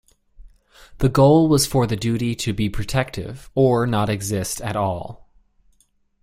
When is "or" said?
3.53-3.85